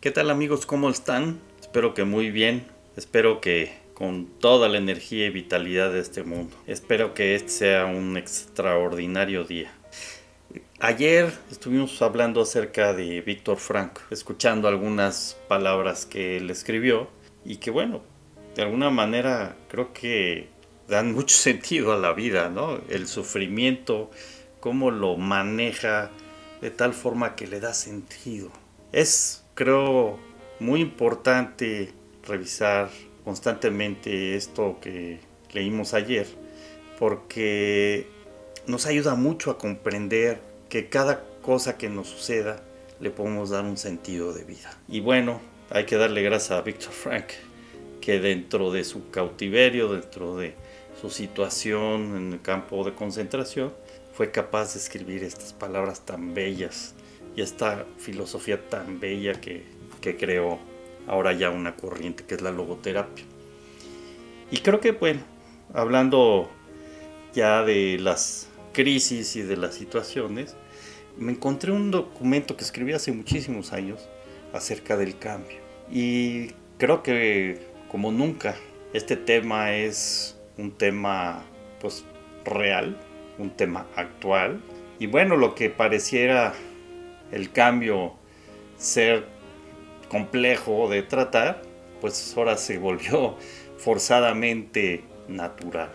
[0.00, 0.64] ¿Qué tal amigos?
[0.64, 1.40] ¿Cómo están?
[1.60, 2.68] Espero que muy bien.
[2.96, 6.56] Espero que con toda la energía y vitalidad de este mundo.
[6.68, 9.72] Espero que este sea un extraordinario día.
[10.78, 17.08] Ayer estuvimos hablando acerca de Víctor Frank, escuchando algunas palabras que él escribió
[17.44, 18.00] y que bueno,
[18.54, 20.48] de alguna manera creo que
[20.86, 22.80] dan mucho sentido a la vida, ¿no?
[22.88, 24.12] El sufrimiento,
[24.60, 26.12] cómo lo maneja
[26.60, 28.52] de tal forma que le da sentido.
[28.92, 30.20] Es, creo,
[30.60, 31.92] muy importante
[32.24, 32.90] revisar
[33.24, 35.18] constantemente esto que
[35.52, 36.28] leímos ayer,
[36.96, 38.06] porque
[38.68, 42.62] nos ayuda mucho a comprender que cada cosa que nos suceda
[43.00, 44.78] le podemos dar un sentido de vida.
[44.86, 47.26] Y bueno, hay que darle gracias a Víctor Frank,
[48.00, 50.54] que dentro de su cautiverio, dentro de
[51.00, 53.72] su situación en el campo de concentración,
[54.12, 56.94] fue capaz de escribir estas palabras tan bellas
[57.38, 59.62] y esta filosofía tan bella que,
[60.00, 60.58] que creó
[61.06, 63.24] ahora ya una corriente que es la logoterapia.
[64.50, 65.20] Y creo que, bueno,
[65.72, 66.50] hablando
[67.32, 70.56] ya de las crisis y de las situaciones,
[71.16, 74.08] me encontré un documento que escribí hace muchísimos años
[74.52, 75.58] acerca del cambio.
[75.92, 78.56] Y creo que como nunca
[78.92, 81.44] este tema es un tema
[81.80, 82.04] pues
[82.44, 82.98] real,
[83.38, 84.60] un tema actual.
[84.98, 86.52] Y bueno, lo que pareciera
[87.32, 88.14] el cambio
[88.76, 89.26] ser
[90.08, 91.62] complejo de tratar,
[92.00, 93.36] pues ahora se volvió
[93.78, 95.90] forzadamente natural.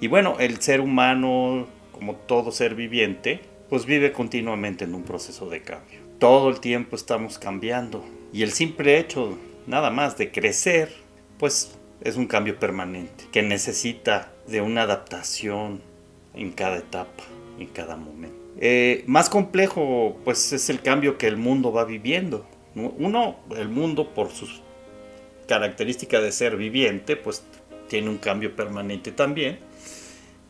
[0.00, 5.48] Y bueno, el ser humano, como todo ser viviente, pues vive continuamente en un proceso
[5.48, 6.00] de cambio.
[6.18, 8.04] Todo el tiempo estamos cambiando.
[8.32, 10.92] Y el simple hecho, nada más, de crecer,
[11.38, 15.80] pues es un cambio permanente, que necesita de una adaptación
[16.34, 17.24] en cada etapa,
[17.58, 18.41] en cada momento.
[18.58, 22.46] Eh, más complejo, pues es el cambio que el mundo va viviendo.
[22.74, 24.62] Uno, el mundo por sus
[25.46, 27.44] características de ser viviente, pues
[27.88, 29.58] tiene un cambio permanente también,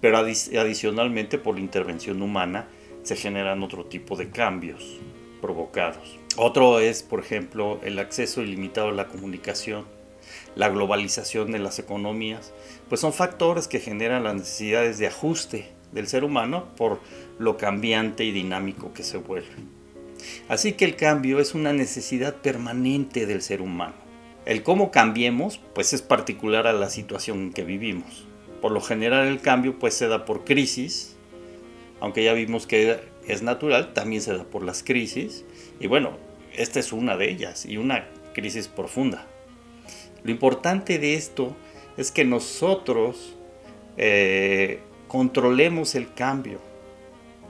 [0.00, 2.68] pero adicionalmente por la intervención humana
[3.02, 5.01] se generan otro tipo de cambios
[5.41, 6.18] provocados.
[6.36, 9.85] Otro es, por ejemplo, el acceso ilimitado a la comunicación,
[10.55, 12.52] la globalización de las economías,
[12.89, 17.01] pues son factores que generan las necesidades de ajuste del ser humano por
[17.39, 19.55] lo cambiante y dinámico que se vuelve.
[20.48, 23.95] Así que el cambio es una necesidad permanente del ser humano.
[24.45, 28.27] El cómo cambiemos, pues es particular a la situación en que vivimos.
[28.61, 31.17] Por lo general el cambio pues se da por crisis,
[32.01, 35.45] aunque ya vimos que es natural, también se da por las crisis.
[35.79, 36.17] Y bueno,
[36.57, 39.27] esta es una de ellas y una crisis profunda.
[40.24, 41.57] Lo importante de esto
[41.97, 43.36] es que nosotros
[43.97, 44.80] eh,
[45.12, 46.58] controlemos el cambio,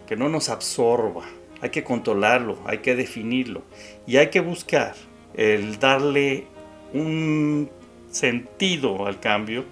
[0.09, 1.23] que no nos absorba.
[1.61, 3.63] Hay que controlarlo, hay que definirlo
[4.05, 4.97] y hay que buscar
[5.35, 6.49] el darle
[6.93, 7.71] un
[8.11, 9.65] sentido al cambio,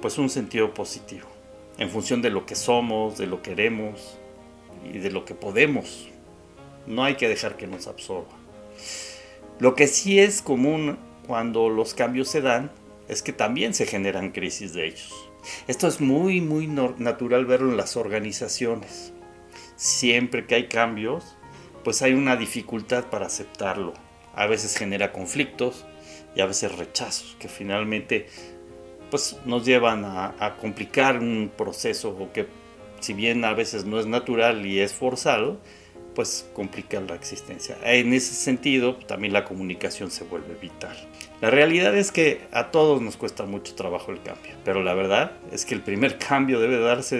[0.00, 1.28] pues un sentido positivo,
[1.78, 4.18] en función de lo que somos, de lo que queremos
[4.92, 6.08] y de lo que podemos.
[6.88, 8.34] No hay que dejar que nos absorba.
[9.60, 12.72] Lo que sí es común cuando los cambios se dan
[13.06, 15.31] es que también se generan crisis de ellos.
[15.66, 19.12] Esto es muy, muy natural verlo en las organizaciones.
[19.76, 21.36] Siempre que hay cambios,
[21.84, 23.94] pues hay una dificultad para aceptarlo.
[24.34, 25.84] A veces genera conflictos,
[26.34, 28.26] y a veces rechazos que finalmente
[29.10, 32.46] pues nos llevan a, complicar un proceso que
[33.00, 35.60] si bien a veces no es natural y es forzado,
[36.14, 37.76] pues complica la existencia.
[37.84, 40.96] En ese sentido, también la comunicación se vuelve vital.
[41.40, 45.32] La realidad es que a todos nos cuesta mucho trabajo el cambio, pero la verdad
[45.50, 47.16] es que el primer cambio debe darse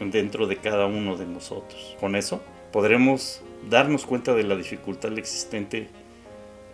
[0.00, 1.96] dentro de cada uno de nosotros.
[2.00, 2.42] Con eso
[2.72, 5.88] podremos darnos cuenta de la dificultad existente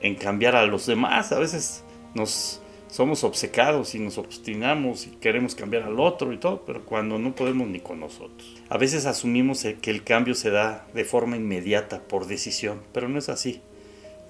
[0.00, 1.32] en cambiar a los demás.
[1.32, 1.84] A veces
[2.14, 7.18] nos somos obcecados y nos obstinamos y queremos cambiar al otro y todo, pero cuando
[7.18, 8.56] no podemos ni con nosotros.
[8.68, 13.18] A veces asumimos que el cambio se da de forma inmediata por decisión, pero no
[13.18, 13.60] es así.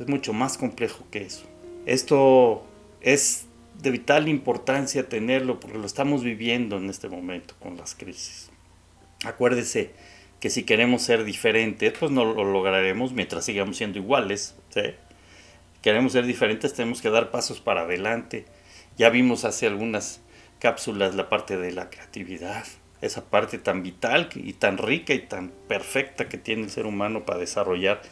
[0.01, 1.45] Es mucho más complejo que eso.
[1.87, 2.65] Esto
[3.01, 3.47] es
[3.81, 8.51] de vital importancia tenerlo porque lo estamos viviendo en este momento con las crisis.
[9.25, 9.93] Acuérdese
[10.41, 14.55] que si queremos ser diferentes, pues no lo lograremos mientras sigamos siendo iguales.
[14.71, 14.83] ¿sí?
[15.83, 18.47] Queremos ser diferentes, tenemos que dar pasos para adelante.
[18.97, 20.21] Ya vimos hace algunas
[20.59, 22.65] cápsulas la parte de la creatividad,
[23.01, 27.25] esa parte tan vital y tan rica y tan perfecta que tiene el ser humano
[27.25, 28.03] para desarrollar.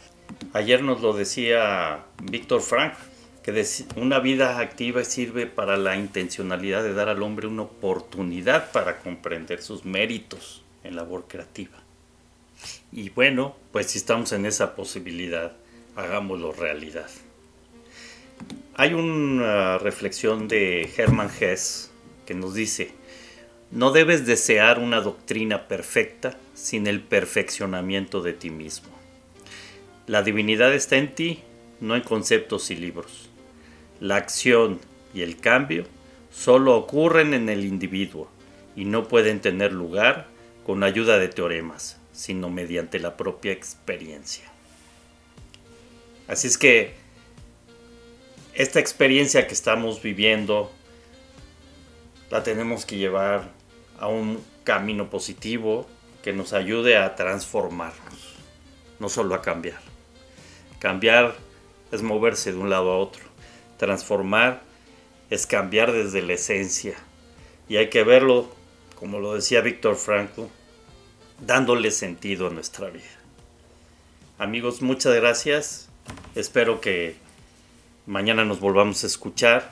[0.53, 2.93] Ayer nos lo decía Víctor Frank,
[3.43, 3.65] que
[3.95, 9.61] una vida activa sirve para la intencionalidad de dar al hombre una oportunidad para comprender
[9.61, 11.77] sus méritos en labor creativa.
[12.91, 15.53] Y bueno, pues si estamos en esa posibilidad,
[15.95, 17.07] hagámoslo realidad.
[18.77, 21.89] Hay una reflexión de Hermann Hesse
[22.27, 22.91] que nos dice,
[23.71, 28.89] no debes desear una doctrina perfecta sin el perfeccionamiento de ti mismo.
[30.05, 31.41] La divinidad está en ti,
[31.81, 33.29] no en conceptos y libros.
[33.99, 34.79] La acción
[35.11, 35.85] y el cambio
[36.31, 38.29] solo ocurren en el individuo
[38.75, 40.27] y no pueden tener lugar
[40.63, 44.45] con ayuda de teoremas, sino mediante la propia experiencia.
[46.27, 47.06] Así es que
[48.57, 50.71] esta experiencia que estamos viviendo
[52.31, 53.51] la tenemos que llevar
[53.99, 55.87] a un camino positivo
[56.23, 58.33] que nos ayude a transformarnos,
[58.99, 59.79] no solo a cambiar.
[60.79, 61.35] Cambiar
[61.91, 63.23] es moverse de un lado a otro.
[63.77, 64.63] Transformar
[65.29, 66.95] es cambiar desde la esencia.
[67.69, 68.49] Y hay que verlo,
[68.95, 70.45] como lo decía Víctor Frankl,
[71.45, 73.05] dándole sentido a nuestra vida.
[74.39, 75.89] Amigos, muchas gracias.
[76.33, 77.26] Espero que
[78.07, 79.71] mañana nos volvamos a escuchar,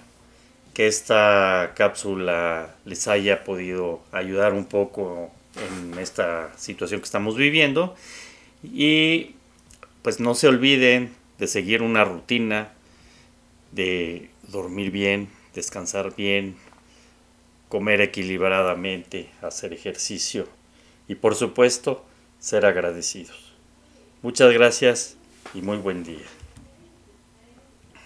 [0.76, 7.96] que esta cápsula les haya podido ayudar un poco en esta situación que estamos viviendo.
[8.62, 9.36] Y
[10.02, 12.74] pues no se olviden de seguir una rutina,
[13.72, 16.58] de dormir bien, descansar bien,
[17.70, 20.48] comer equilibradamente, hacer ejercicio
[21.08, 22.06] y por supuesto
[22.40, 23.54] ser agradecidos.
[24.22, 25.16] Muchas gracias
[25.54, 26.45] y muy buen día.